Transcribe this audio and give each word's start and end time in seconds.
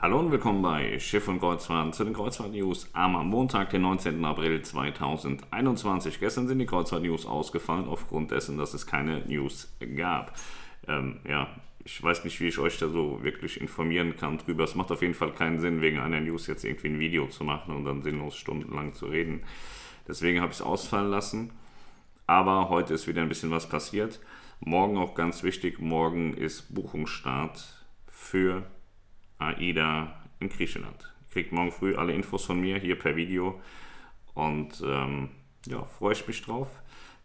Hallo 0.00 0.20
und 0.20 0.30
willkommen 0.30 0.62
bei 0.62 0.96
Schiff 1.00 1.26
und 1.26 1.40
Kreuzfahrt 1.40 1.92
zu 1.92 2.04
den 2.04 2.14
Kreuzfahrt-News 2.14 2.90
am 2.92 3.14
Montag, 3.28 3.70
den 3.70 3.82
19. 3.82 4.24
April 4.24 4.62
2021. 4.62 6.20
Gestern 6.20 6.46
sind 6.46 6.60
die 6.60 6.66
Kreuzfahrt-News 6.66 7.26
ausgefallen 7.26 7.88
aufgrund 7.88 8.30
dessen, 8.30 8.58
dass 8.58 8.74
es 8.74 8.86
keine 8.86 9.26
News 9.26 9.76
gab. 9.96 10.38
Ähm, 10.86 11.18
ja, 11.26 11.48
ich 11.84 12.00
weiß 12.00 12.22
nicht, 12.22 12.38
wie 12.38 12.46
ich 12.46 12.60
euch 12.60 12.78
da 12.78 12.88
so 12.88 13.24
wirklich 13.24 13.60
informieren 13.60 14.14
kann 14.16 14.38
drüber. 14.38 14.62
Es 14.62 14.76
macht 14.76 14.92
auf 14.92 15.02
jeden 15.02 15.14
Fall 15.14 15.32
keinen 15.32 15.58
Sinn, 15.58 15.80
wegen 15.80 15.98
einer 15.98 16.20
News 16.20 16.46
jetzt 16.46 16.64
irgendwie 16.64 16.90
ein 16.90 17.00
Video 17.00 17.26
zu 17.26 17.42
machen 17.42 17.74
und 17.74 17.84
dann 17.84 18.04
sinnlos 18.04 18.36
stundenlang 18.36 18.94
zu 18.94 19.06
reden. 19.06 19.42
Deswegen 20.06 20.40
habe 20.40 20.52
ich 20.52 20.60
es 20.60 20.64
ausfallen 20.64 21.10
lassen. 21.10 21.50
Aber 22.28 22.68
heute 22.68 22.94
ist 22.94 23.08
wieder 23.08 23.22
ein 23.22 23.28
bisschen 23.28 23.50
was 23.50 23.68
passiert. 23.68 24.20
Morgen 24.60 24.96
auch 24.96 25.16
ganz 25.16 25.42
wichtig, 25.42 25.80
morgen 25.80 26.34
ist 26.34 26.72
Buchungsstart 26.72 27.84
für 28.06 28.62
AIDA 29.38 30.14
in 30.40 30.48
Griechenland. 30.48 31.14
Kriegt 31.32 31.52
morgen 31.52 31.72
früh 31.72 31.94
alle 31.94 32.12
Infos 32.12 32.44
von 32.44 32.60
mir 32.60 32.78
hier 32.78 32.98
per 32.98 33.16
Video 33.16 33.60
und 34.34 34.82
ähm, 34.84 35.30
ja, 35.66 35.84
freue 35.84 36.12
ich 36.12 36.26
mich 36.26 36.42
drauf. 36.42 36.68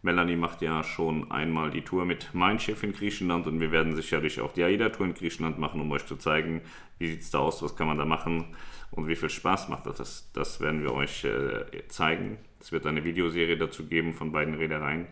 Melanie 0.02 0.36
macht 0.36 0.60
ja 0.60 0.84
schon 0.84 1.30
einmal 1.30 1.70
die 1.70 1.80
Tour 1.80 2.04
mit 2.04 2.28
Mein 2.34 2.58
Schiff 2.58 2.82
in 2.82 2.92
Griechenland 2.92 3.46
und 3.46 3.60
wir 3.60 3.72
werden 3.72 3.96
sicherlich 3.96 4.38
auch 4.42 4.52
die 4.52 4.62
AIDA-Tour 4.62 5.06
in 5.06 5.14
Griechenland 5.14 5.58
machen, 5.58 5.80
um 5.80 5.90
euch 5.92 6.04
zu 6.04 6.16
zeigen, 6.16 6.60
wie 6.98 7.08
sieht 7.08 7.22
es 7.22 7.30
da 7.30 7.38
aus, 7.38 7.62
was 7.62 7.74
kann 7.74 7.86
man 7.86 7.96
da 7.96 8.04
machen 8.04 8.54
und 8.90 9.08
wie 9.08 9.16
viel 9.16 9.30
Spaß 9.30 9.70
macht 9.70 9.86
das. 9.86 9.96
Das, 9.96 10.30
das 10.32 10.60
werden 10.60 10.82
wir 10.82 10.92
euch 10.92 11.24
äh, 11.24 11.88
zeigen. 11.88 12.36
Es 12.60 12.70
wird 12.70 12.84
eine 12.84 13.02
Videoserie 13.02 13.56
dazu 13.56 13.86
geben 13.86 14.12
von 14.12 14.30
beiden 14.30 14.54
Reedereien. 14.54 15.06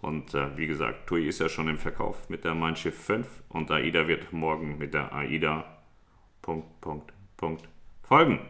Und 0.00 0.34
äh, 0.34 0.56
wie 0.56 0.68
gesagt, 0.68 1.08
TUI 1.08 1.26
ist 1.26 1.40
ja 1.40 1.48
schon 1.48 1.68
im 1.68 1.78
Verkauf 1.78 2.28
mit 2.30 2.44
der 2.44 2.54
Mein 2.54 2.76
Schiff 2.76 2.96
5 3.04 3.26
und 3.48 3.72
AIDA 3.72 4.06
wird 4.06 4.32
morgen 4.32 4.78
mit 4.78 4.94
der 4.94 5.12
AIDA 5.12 5.81
Punkt, 6.42 6.80
Punkt, 6.80 7.12
Punkt 7.36 7.68
folgen. 8.02 8.40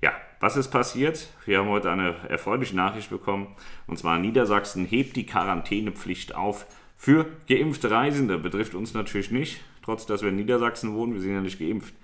Ja, 0.00 0.12
was 0.40 0.56
ist 0.56 0.70
passiert? 0.70 1.28
Wir 1.44 1.58
haben 1.58 1.68
heute 1.68 1.90
eine 1.90 2.14
erfreuliche 2.28 2.76
Nachricht 2.76 3.10
bekommen. 3.10 3.54
Und 3.86 3.98
zwar 3.98 4.18
Niedersachsen 4.18 4.86
hebt 4.86 5.16
die 5.16 5.26
Quarantänepflicht 5.26 6.34
auf 6.34 6.66
für 6.96 7.26
geimpfte 7.48 7.90
Reisende. 7.90 8.38
Betrifft 8.38 8.74
uns 8.74 8.94
natürlich 8.94 9.30
nicht, 9.30 9.60
trotz 9.82 10.06
dass 10.06 10.22
wir 10.22 10.28
in 10.28 10.36
Niedersachsen 10.36 10.94
wohnen. 10.94 11.14
Wir 11.14 11.20
sind 11.20 11.34
ja 11.34 11.40
nicht 11.40 11.58
geimpft. 11.58 11.94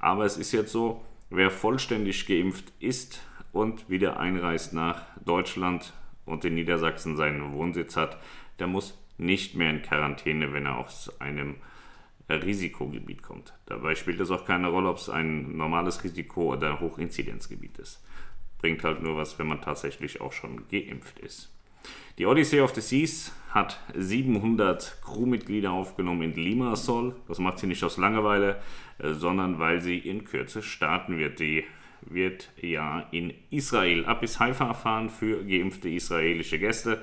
Aber 0.00 0.24
es 0.24 0.36
ist 0.36 0.52
jetzt 0.52 0.72
so, 0.72 1.04
wer 1.30 1.50
vollständig 1.50 2.26
geimpft 2.26 2.72
ist 2.80 3.22
und 3.52 3.88
wieder 3.88 4.18
einreist 4.18 4.72
nach 4.72 5.02
Deutschland 5.24 5.92
und 6.26 6.44
in 6.44 6.54
Niedersachsen 6.54 7.16
seinen 7.16 7.52
Wohnsitz 7.52 7.96
hat, 7.96 8.18
der 8.58 8.66
muss 8.66 8.98
nicht 9.18 9.54
mehr 9.54 9.70
in 9.70 9.82
Quarantäne, 9.82 10.52
wenn 10.52 10.66
er 10.66 10.78
aus 10.78 11.12
einem 11.20 11.56
Risikogebiet 12.28 13.22
kommt. 13.22 13.54
Dabei 13.66 13.94
spielt 13.94 14.20
es 14.20 14.30
auch 14.30 14.44
keine 14.44 14.68
Rolle, 14.68 14.90
ob 14.90 14.98
es 14.98 15.08
ein 15.08 15.56
normales 15.56 16.04
Risiko 16.04 16.52
oder 16.52 16.70
ein 16.70 16.80
Hochinzidenzgebiet 16.80 17.78
ist. 17.78 18.02
Bringt 18.58 18.84
halt 18.84 19.02
nur 19.02 19.16
was, 19.16 19.38
wenn 19.38 19.46
man 19.46 19.62
tatsächlich 19.62 20.20
auch 20.20 20.32
schon 20.32 20.68
geimpft 20.68 21.18
ist. 21.20 21.50
Die 22.18 22.26
Odyssey 22.26 22.60
of 22.60 22.74
the 22.74 22.80
Seas 22.80 23.32
hat 23.50 23.80
700 23.94 24.98
Crewmitglieder 25.04 25.70
aufgenommen 25.70 26.22
in 26.22 26.34
Limassol. 26.34 27.14
Das 27.28 27.38
macht 27.38 27.60
sie 27.60 27.66
nicht 27.66 27.82
aus 27.84 27.96
Langeweile, 27.96 28.60
äh, 28.98 29.12
sondern 29.12 29.58
weil 29.58 29.80
sie 29.80 29.98
in 29.98 30.24
Kürze 30.24 30.62
starten 30.62 31.16
wird. 31.16 31.38
Die 31.38 31.64
wird 32.02 32.50
ja 32.60 33.06
in 33.10 33.32
Israel 33.50 34.04
ab 34.04 34.20
bis 34.20 34.38
Haifa 34.38 34.74
fahren 34.74 35.08
für 35.08 35.44
geimpfte 35.44 35.88
israelische 35.88 36.58
Gäste 36.58 37.02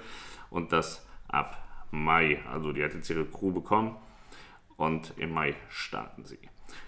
und 0.50 0.72
das 0.72 1.06
ab 1.28 1.64
Mai. 1.92 2.40
Also 2.52 2.74
die 2.74 2.84
hat 2.84 2.94
jetzt 2.94 3.10
ihre 3.10 3.26
Crew 3.26 3.52
bekommen 3.52 3.96
und 4.78 5.14
im 5.18 5.32
Mai 5.32 5.56
starten 5.70 6.26
sie. 6.26 6.40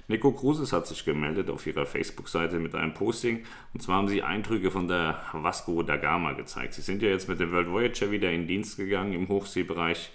Nico 0.08 0.32
Cruises 0.32 0.74
hat 0.74 0.88
sich 0.88 1.06
gemeldet 1.06 1.50
auf 1.50 1.68
ihrer 1.68 1.86
Facebook-Seite 1.86 2.60
mit 2.60 2.76
einem 2.76 2.94
Posting 2.94 3.44
und 3.74 3.82
zwar 3.82 3.98
haben 3.98 4.08
sie 4.08 4.24
Eindrücke 4.24 4.72
von 4.72 4.88
der 4.88 5.22
Vasco 5.34 5.84
da 5.84 5.98
Gama 5.98 6.34
gezeigt. 6.34 6.74
Sie 6.74 6.82
sind 6.82 7.02
ja 7.02 7.10
jetzt 7.10 7.28
mit 7.28 7.40
dem 7.40 7.52
World 7.52 7.70
Voyager 7.70 8.12
wieder 8.12 8.32
in 8.32 8.48
Dienst 8.48 8.78
gegangen 8.78 9.14
im 9.14 9.28
Hochseebereich 9.28 10.12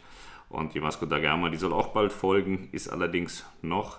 und 0.48 0.74
die 0.74 0.82
Vasco 0.82 1.06
da 1.06 1.18
Gama, 1.18 1.48
die 1.48 1.58
soll 1.58 1.72
auch 1.72 1.88
bald 1.88 2.12
folgen, 2.12 2.68
ist 2.72 2.88
allerdings 2.88 3.44
noch 3.62 3.98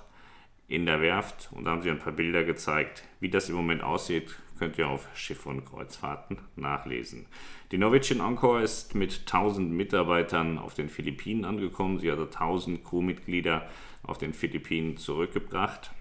in 0.68 0.86
der 0.86 1.02
Werft 1.02 1.50
und 1.52 1.66
da 1.66 1.72
haben 1.72 1.82
sie 1.82 1.90
ein 1.90 2.00
paar 2.00 2.14
Bilder 2.14 2.44
gezeigt. 2.44 3.04
Wie 3.20 3.30
das 3.30 3.50
im 3.50 3.56
Moment 3.56 3.84
aussieht, 3.84 4.36
könnt 4.64 4.78
ihr 4.78 4.88
auf 4.88 5.10
Schiff 5.14 5.46
und 5.46 5.66
Kreuzfahrten 5.66 6.38
nachlesen. 6.56 7.26
Die 7.74 7.78
Norwegian 7.78 8.22
Encore 8.22 8.64
ist 8.64 8.96
mit 8.96 9.24
1000 9.26 9.70
Mitarbeitern 9.70 10.58
auf 10.58 10.74
den 10.74 10.88
Philippinen 10.88 11.44
angekommen. 11.44 12.00
Sie 12.00 12.10
hat 12.10 12.18
1000 12.18 12.82
Crewmitglieder 12.82 13.68
auf 14.04 14.20
den 14.20 14.34
Philippinen 14.34 14.96
zurückgebracht. 14.96 15.92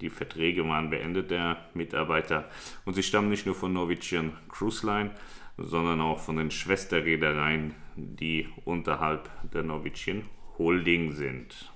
Die 0.00 0.10
Verträge 0.10 0.64
waren 0.68 0.90
beendet 0.90 1.32
der 1.32 1.64
Mitarbeiter 1.74 2.48
und 2.84 2.94
sie 2.94 3.02
stammen 3.02 3.30
nicht 3.30 3.46
nur 3.46 3.56
von 3.56 3.72
Norwegian 3.72 4.32
Cruise 4.48 4.86
Line, 4.86 5.10
sondern 5.58 6.00
auch 6.00 6.20
von 6.20 6.36
den 6.36 6.52
Schwesterreedereien, 6.52 7.74
die 7.96 8.46
unterhalb 8.64 9.28
der 9.50 9.64
Norwegian 9.64 10.22
Holding 10.56 11.10
sind. 11.10 11.72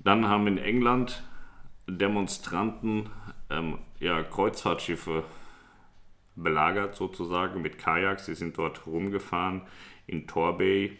Dann 0.00 0.26
haben 0.26 0.48
in 0.48 0.58
England 0.58 1.22
Demonstranten 1.98 3.10
ähm, 3.50 3.78
ja, 3.98 4.22
Kreuzfahrtschiffe 4.22 5.24
belagert 6.36 6.94
sozusagen 6.94 7.62
mit 7.62 7.78
Kajaks. 7.78 8.26
Sie 8.26 8.34
sind 8.34 8.56
dort 8.56 8.86
rumgefahren 8.86 9.62
in 10.06 10.26
Torbay, 10.26 10.96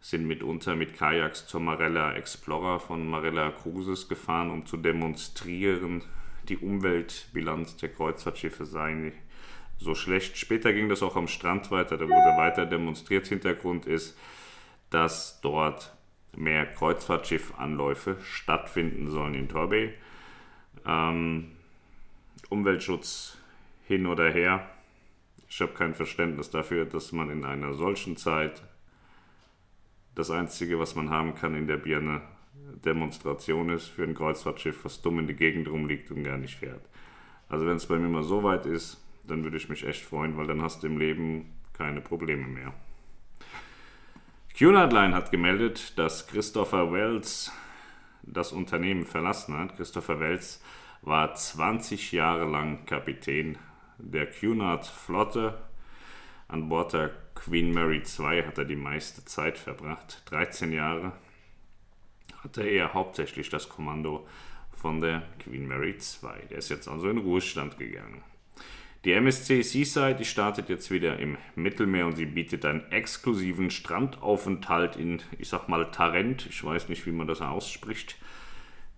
sind 0.00 0.26
mitunter 0.26 0.76
mit 0.76 0.96
Kajaks 0.96 1.46
zur 1.46 1.60
Marella 1.60 2.14
Explorer 2.14 2.78
von 2.78 3.08
Marella 3.08 3.50
Cruises 3.50 4.08
gefahren, 4.08 4.50
um 4.50 4.66
zu 4.66 4.76
demonstrieren, 4.76 6.02
die 6.48 6.58
Umweltbilanz 6.58 7.76
der 7.76 7.88
Kreuzfahrtschiffe 7.88 8.66
sei 8.66 9.12
so 9.78 9.94
schlecht. 9.94 10.38
Später 10.38 10.72
ging 10.72 10.88
das 10.88 11.02
auch 11.02 11.16
am 11.16 11.28
Strand 11.28 11.70
weiter, 11.70 11.98
da 11.98 12.04
wurde 12.04 12.38
weiter 12.38 12.66
demonstriert. 12.66 13.26
Hintergrund 13.26 13.86
ist, 13.86 14.16
dass 14.90 15.40
dort 15.40 15.92
mehr 16.36 16.66
Kreuzfahrtschiffanläufe 16.66 18.16
stattfinden 18.22 19.08
sollen 19.08 19.34
in 19.34 19.48
Torbay. 19.48 19.92
Ähm, 20.86 21.55
Umweltschutz 22.48 23.38
hin 23.86 24.06
oder 24.06 24.30
her. 24.30 24.68
Ich 25.48 25.60
habe 25.60 25.72
kein 25.72 25.94
Verständnis 25.94 26.50
dafür, 26.50 26.84
dass 26.84 27.12
man 27.12 27.30
in 27.30 27.44
einer 27.44 27.74
solchen 27.74 28.16
Zeit 28.16 28.62
das 30.14 30.30
Einzige, 30.30 30.78
was 30.78 30.94
man 30.94 31.10
haben 31.10 31.34
kann 31.34 31.54
in 31.54 31.66
der 31.66 31.76
Birne, 31.76 32.22
Demonstration 32.84 33.70
ist 33.70 33.86
für 33.86 34.02
ein 34.02 34.14
Kreuzfahrtschiff, 34.14 34.84
was 34.84 35.02
dumm 35.02 35.18
in 35.18 35.26
die 35.26 35.34
Gegend 35.34 35.68
rumliegt 35.68 36.10
und 36.10 36.24
gar 36.24 36.38
nicht 36.38 36.56
fährt. 36.56 36.82
Also 37.48 37.66
wenn 37.66 37.76
es 37.76 37.86
bei 37.86 37.98
mir 37.98 38.08
mal 38.08 38.22
so 38.22 38.42
weit 38.42 38.66
ist, 38.66 39.02
dann 39.24 39.44
würde 39.44 39.56
ich 39.56 39.68
mich 39.68 39.86
echt 39.86 40.04
freuen, 40.04 40.36
weil 40.36 40.46
dann 40.46 40.62
hast 40.62 40.82
du 40.82 40.86
im 40.86 40.98
Leben 40.98 41.52
keine 41.76 42.00
Probleme 42.00 42.46
mehr. 42.46 42.72
Cunardline 44.56 45.14
hat 45.14 45.30
gemeldet, 45.30 45.98
dass 45.98 46.26
Christopher 46.26 46.90
Wells 46.92 47.52
das 48.22 48.52
Unternehmen 48.52 49.04
verlassen 49.04 49.56
hat. 49.56 49.76
Christopher 49.76 50.18
Wells 50.18 50.62
war 51.06 51.34
20 51.34 52.12
Jahre 52.12 52.44
lang 52.50 52.84
Kapitän 52.84 53.56
der 53.96 54.26
Cunard-Flotte. 54.26 55.56
An 56.48 56.68
Bord 56.68 56.92
der 56.92 57.10
Queen 57.34 57.72
Mary 57.72 58.02
II 58.02 58.42
hat 58.44 58.58
er 58.58 58.64
die 58.64 58.76
meiste 58.76 59.24
Zeit 59.24 59.56
verbracht. 59.56 60.22
13 60.26 60.72
Jahre 60.72 61.12
hatte 62.42 62.64
er 62.64 62.92
hauptsächlich 62.92 63.48
das 63.48 63.68
Kommando 63.68 64.26
von 64.72 65.00
der 65.00 65.22
Queen 65.38 65.66
Mary 65.68 65.90
II. 65.90 66.48
Der 66.50 66.58
ist 66.58 66.70
jetzt 66.70 66.88
also 66.88 67.08
in 67.08 67.18
Ruhestand 67.18 67.78
gegangen. 67.78 68.22
Die 69.04 69.12
MSC 69.12 69.62
Seaside, 69.62 70.16
die 70.16 70.24
startet 70.24 70.68
jetzt 70.68 70.90
wieder 70.90 71.20
im 71.20 71.38
Mittelmeer 71.54 72.06
und 72.06 72.16
sie 72.16 72.26
bietet 72.26 72.64
einen 72.64 72.90
exklusiven 72.90 73.70
Strandaufenthalt 73.70 74.96
in, 74.96 75.22
ich 75.38 75.48
sag 75.48 75.68
mal, 75.68 75.88
Tarent. 75.92 76.46
Ich 76.46 76.64
weiß 76.64 76.88
nicht, 76.88 77.06
wie 77.06 77.12
man 77.12 77.28
das 77.28 77.40
ausspricht. 77.40 78.16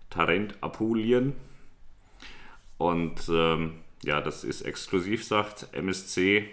Tarent, 0.09 0.55
Apulien. 0.61 1.33
Und 2.79 3.29
ähm, 3.29 3.73
ja, 4.03 4.21
das 4.21 4.43
ist 4.43 4.61
exklusiv, 4.61 5.23
sagt 5.23 5.67
MSC. 5.73 6.49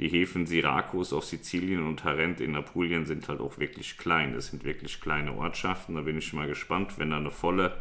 Die 0.00 0.08
Häfen 0.08 0.46
Syrakus 0.46 1.12
auf 1.12 1.24
Sizilien 1.24 1.86
und 1.86 2.00
Tarent 2.00 2.40
in 2.40 2.56
Apulien 2.56 3.06
sind 3.06 3.28
halt 3.28 3.40
auch 3.40 3.58
wirklich 3.58 3.96
klein. 3.98 4.34
Das 4.34 4.48
sind 4.48 4.64
wirklich 4.64 5.00
kleine 5.00 5.32
Ortschaften. 5.34 5.94
Da 5.94 6.00
bin 6.00 6.18
ich 6.18 6.32
mal 6.32 6.48
gespannt, 6.48 6.98
wenn 6.98 7.10
da 7.10 7.18
eine 7.18 7.30
volle 7.30 7.76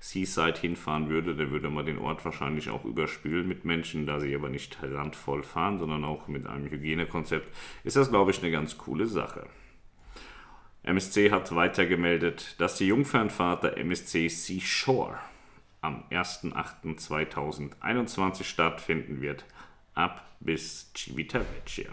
Seaside 0.00 0.60
hinfahren 0.60 1.08
würde, 1.08 1.34
dann 1.34 1.50
würde 1.50 1.70
man 1.70 1.86
den 1.86 1.98
Ort 1.98 2.24
wahrscheinlich 2.24 2.68
auch 2.68 2.84
überspülen 2.84 3.48
mit 3.48 3.64
Menschen, 3.64 4.04
da 4.04 4.20
sie 4.20 4.34
aber 4.34 4.50
nicht 4.50 4.78
randvoll 4.82 5.42
fahren, 5.42 5.78
sondern 5.78 6.04
auch 6.04 6.28
mit 6.28 6.46
einem 6.46 6.70
Hygienekonzept, 6.70 7.50
ist 7.84 7.96
das, 7.96 8.10
glaube 8.10 8.32
ich, 8.32 8.42
eine 8.42 8.50
ganz 8.50 8.76
coole 8.76 9.06
Sache. 9.06 9.46
MSC 10.82 11.30
hat 11.30 11.54
weiter 11.54 11.86
gemeldet, 11.86 12.56
dass 12.58 12.76
die 12.76 12.86
Jungfernfahrt 12.86 13.64
der 13.64 13.78
MSC 13.78 14.28
Seashore 14.28 15.18
am 15.80 16.04
1.8.2021 16.10 18.44
stattfinden 18.44 19.20
wird, 19.20 19.44
ab 19.94 20.24
bis 20.40 20.92
Civitavecchia. 20.96 21.90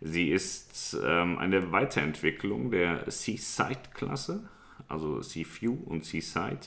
Sie 0.00 0.30
ist 0.30 0.96
ähm, 1.02 1.38
eine 1.38 1.72
Weiterentwicklung 1.72 2.70
der 2.70 3.10
Seaside-Klasse 3.10 4.48
also 4.88 5.22
Seaview 5.22 5.76
und 5.86 6.04
Seaside, 6.04 6.60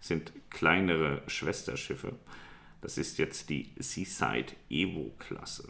sind 0.00 0.32
kleinere 0.50 1.22
Schwesterschiffe. 1.26 2.14
Das 2.80 2.98
ist 2.98 3.18
jetzt 3.18 3.50
die 3.50 3.70
Seaside 3.76 4.52
Evo-Klasse. 4.68 5.68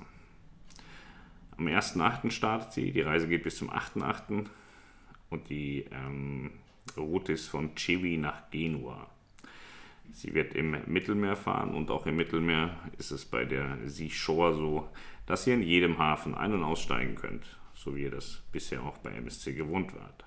Am 1.56 1.66
1.8. 1.66 2.30
startet 2.30 2.72
sie, 2.72 2.92
die 2.92 3.02
Reise 3.02 3.28
geht 3.28 3.42
bis 3.42 3.56
zum 3.56 3.70
8.8. 3.70 4.46
und 5.28 5.50
die 5.50 5.84
ähm, 5.90 6.52
Route 6.96 7.34
ist 7.34 7.48
von 7.48 7.74
Chivi 7.74 8.16
nach 8.16 8.50
Genua. 8.50 9.10
Sie 10.10 10.34
wird 10.34 10.54
im 10.54 10.76
Mittelmeer 10.87 11.37
fahren 11.37 11.75
und 11.75 11.90
auch 11.90 12.06
im 12.06 12.16
Mittelmeer 12.16 12.76
ist 12.99 13.12
es 13.12 13.25
bei 13.25 13.44
der 13.44 13.78
Seashore 13.87 14.54
so, 14.54 14.88
dass 15.26 15.46
ihr 15.46 15.54
in 15.54 15.62
jedem 15.62 15.99
Hafen 15.99 16.34
ein- 16.34 16.52
und 16.52 16.64
aussteigen 16.64 17.14
könnt, 17.14 17.44
so 17.75 17.96
wie 17.96 18.02
ihr 18.02 18.10
das 18.10 18.43
bisher 18.52 18.82
auch 18.82 18.99
bei 18.99 19.10
MSC 19.10 19.54
gewohnt 19.54 19.94
wart. 19.94 20.25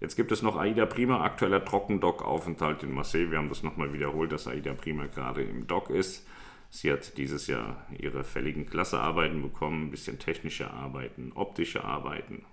Jetzt 0.00 0.16
gibt 0.16 0.32
es 0.32 0.42
noch 0.42 0.56
AIDA 0.56 0.86
Prima, 0.86 1.22
aktueller 1.22 1.64
Trockendock-Aufenthalt 1.64 2.82
in 2.82 2.92
Marseille. 2.92 3.30
Wir 3.30 3.38
haben 3.38 3.48
das 3.48 3.62
nochmal 3.62 3.92
wiederholt, 3.92 4.32
dass 4.32 4.48
AIDA 4.48 4.74
Prima 4.74 5.06
gerade 5.06 5.42
im 5.42 5.66
Dock 5.66 5.88
ist. 5.90 6.26
Sie 6.68 6.92
hat 6.92 7.16
dieses 7.16 7.46
Jahr 7.46 7.86
ihre 7.96 8.24
fälligen 8.24 8.66
Klassearbeiten 8.66 9.40
bekommen, 9.40 9.86
ein 9.86 9.90
bisschen 9.90 10.18
technische 10.18 10.70
Arbeiten, 10.70 11.32
optische 11.34 11.84
Arbeiten. 11.84 12.44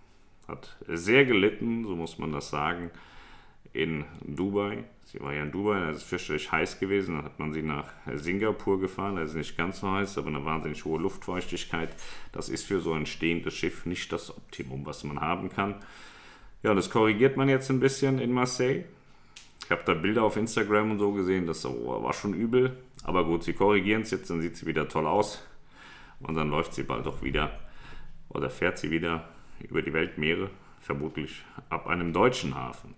Hat 0.47 0.77
sehr 0.87 1.25
gelitten, 1.25 1.83
so 1.83 1.95
muss 1.95 2.19
man 2.19 2.31
das 2.31 2.49
sagen 2.49 2.91
in 3.73 4.05
Dubai. 4.21 4.83
Sie 5.05 5.19
war 5.19 5.33
ja 5.33 5.43
in 5.43 5.51
Dubai, 5.51 5.79
da 5.79 5.89
ist 5.89 5.97
es 5.97 6.03
fürchterlich 6.03 6.51
heiß 6.51 6.79
gewesen. 6.79 7.15
Dann 7.15 7.25
hat 7.25 7.39
man 7.39 7.53
sie 7.53 7.61
nach 7.61 7.91
Singapur 8.15 8.79
gefahren, 8.79 9.17
da 9.17 9.23
ist 9.23 9.31
es 9.31 9.35
nicht 9.35 9.57
ganz 9.57 9.81
so 9.81 9.91
heiß, 9.91 10.17
aber 10.17 10.27
eine 10.27 10.45
wahnsinnig 10.45 10.85
hohe 10.85 10.99
Luftfeuchtigkeit. 10.99 11.95
Das 12.31 12.49
ist 12.49 12.65
für 12.65 12.79
so 12.79 12.93
ein 12.93 13.05
stehendes 13.05 13.53
Schiff 13.55 13.85
nicht 13.85 14.11
das 14.11 14.35
Optimum, 14.35 14.85
was 14.85 15.03
man 15.03 15.19
haben 15.19 15.49
kann. 15.49 15.75
Ja, 16.61 16.73
das 16.73 16.89
korrigiert 16.89 17.35
man 17.35 17.49
jetzt 17.49 17.69
ein 17.69 17.79
bisschen 17.79 18.19
in 18.19 18.31
Marseille. 18.31 18.85
Ich 19.65 19.71
habe 19.71 19.81
da 19.85 19.93
Bilder 19.93 20.23
auf 20.23 20.37
Instagram 20.37 20.91
und 20.91 20.99
so 20.99 21.11
gesehen, 21.11 21.47
das 21.47 21.65
war 21.65 22.13
schon 22.13 22.33
übel. 22.33 22.77
Aber 23.03 23.25
gut, 23.25 23.43
sie 23.43 23.53
korrigieren 23.53 24.03
es 24.03 24.11
jetzt, 24.11 24.29
dann 24.29 24.41
sieht 24.41 24.55
sie 24.55 24.65
wieder 24.65 24.87
toll 24.87 25.07
aus. 25.07 25.45
Und 26.21 26.35
dann 26.35 26.49
läuft 26.49 26.73
sie 26.73 26.83
bald 26.83 27.05
auch 27.05 27.21
wieder 27.21 27.59
oder 28.29 28.49
fährt 28.49 28.77
sie 28.77 28.91
wieder 28.91 29.27
über 29.59 29.81
die 29.81 29.93
Weltmeere, 29.93 30.49
vermutlich 30.79 31.43
ab 31.69 31.87
einem 31.87 32.13
deutschen 32.13 32.55
Hafen. 32.55 32.95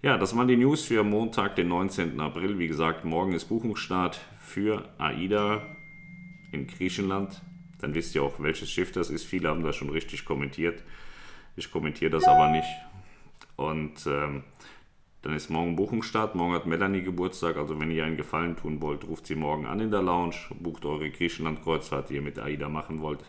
Ja, 0.00 0.16
das 0.16 0.36
waren 0.36 0.46
die 0.46 0.56
News 0.56 0.84
für 0.84 1.02
Montag, 1.02 1.56
den 1.56 1.66
19. 1.68 2.20
April. 2.20 2.60
Wie 2.60 2.68
gesagt, 2.68 3.04
morgen 3.04 3.32
ist 3.32 3.46
Buchungsstart 3.46 4.20
für 4.38 4.88
AIDA 4.96 5.66
in 6.52 6.68
Griechenland. 6.68 7.42
Dann 7.80 7.94
wisst 7.94 8.14
ihr 8.14 8.22
auch, 8.22 8.38
welches 8.38 8.70
Schiff 8.70 8.92
das 8.92 9.10
ist. 9.10 9.24
Viele 9.24 9.48
haben 9.48 9.64
das 9.64 9.74
schon 9.74 9.90
richtig 9.90 10.24
kommentiert. 10.24 10.84
Ich 11.56 11.72
kommentiere 11.72 12.12
das 12.12 12.28
aber 12.28 12.52
nicht. 12.52 12.68
Und 13.56 14.06
ähm, 14.06 14.44
dann 15.22 15.34
ist 15.34 15.50
morgen 15.50 15.74
Buchungsstart. 15.74 16.36
Morgen 16.36 16.54
hat 16.54 16.66
Melanie 16.66 17.02
Geburtstag. 17.02 17.56
Also 17.56 17.80
wenn 17.80 17.90
ihr 17.90 18.04
einen 18.04 18.16
Gefallen 18.16 18.54
tun 18.56 18.80
wollt, 18.80 19.02
ruft 19.04 19.26
sie 19.26 19.34
morgen 19.34 19.66
an 19.66 19.80
in 19.80 19.90
der 19.90 20.02
Lounge. 20.02 20.36
Bucht 20.60 20.84
eure 20.84 21.10
Griechenland-Kreuzfahrt, 21.10 22.10
die 22.10 22.14
ihr 22.14 22.22
mit 22.22 22.38
AIDA 22.38 22.68
machen 22.68 23.00
wollt. 23.00 23.24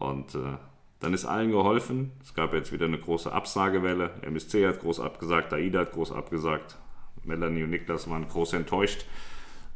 Und 0.00 0.34
äh, 0.34 0.56
dann 1.04 1.12
ist 1.12 1.26
allen 1.26 1.50
geholfen. 1.50 2.12
Es 2.22 2.34
gab 2.34 2.54
jetzt 2.54 2.72
wieder 2.72 2.86
eine 2.86 2.98
große 2.98 3.30
Absagewelle. 3.30 4.10
MSC 4.22 4.66
hat 4.66 4.80
groß 4.80 5.00
abgesagt, 5.00 5.52
AIDA 5.52 5.80
hat 5.80 5.92
groß 5.92 6.12
abgesagt. 6.12 6.78
Melanie 7.24 7.62
und 7.62 7.70
Niklas 7.70 8.08
waren 8.08 8.26
groß 8.26 8.54
enttäuscht. 8.54 9.04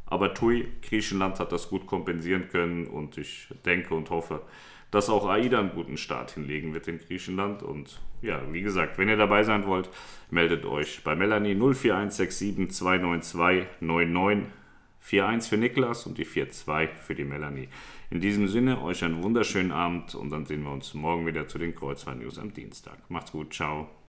Aber 0.07 0.33
TUI, 0.33 0.67
Griechenland 0.81 1.39
hat 1.39 1.51
das 1.51 1.69
gut 1.69 1.85
kompensieren 1.85 2.49
können 2.49 2.87
und 2.87 3.19
ich 3.19 3.47
denke 3.63 3.93
und 3.93 4.09
hoffe, 4.09 4.41
dass 4.89 5.07
auch 5.09 5.27
AIDA 5.27 5.59
einen 5.59 5.69
guten 5.69 5.97
Start 5.97 6.31
hinlegen 6.31 6.73
wird 6.73 6.87
in 6.87 6.97
Griechenland. 6.97 7.61
Und 7.61 8.01
ja, 8.23 8.41
wie 8.51 8.63
gesagt, 8.63 8.97
wenn 8.97 9.07
ihr 9.07 9.17
dabei 9.17 9.43
sein 9.43 9.67
wollt, 9.67 9.89
meldet 10.31 10.65
euch 10.65 11.03
bei 11.03 11.15
Melanie 11.15 11.53
04167 11.53 12.71
292 12.71 13.67
99 13.81 14.47
4-1 15.05 15.49
für 15.49 15.57
Niklas 15.57 16.05
und 16.05 16.17
die 16.17 16.25
4-2 16.25 16.87
für 16.95 17.15
die 17.15 17.23
Melanie. 17.23 17.69
In 18.09 18.21
diesem 18.21 18.47
Sinne, 18.47 18.81
euch 18.81 19.03
einen 19.03 19.23
wunderschönen 19.23 19.71
Abend 19.71 20.15
und 20.15 20.29
dann 20.31 20.45
sehen 20.45 20.63
wir 20.63 20.71
uns 20.71 20.93
morgen 20.93 21.25
wieder 21.25 21.47
zu 21.47 21.57
den 21.57 21.75
Kreuzfahrt-News 21.75 22.39
am 22.39 22.53
Dienstag. 22.53 22.97
Macht's 23.09 23.31
gut, 23.31 23.53
ciao. 23.53 23.98